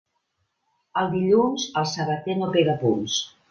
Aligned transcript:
El 1.03 1.11
dilluns, 1.11 1.67
el 1.83 1.87
sabater 1.93 2.41
no 2.41 2.51
pega 2.59 2.79
punts. 2.85 3.25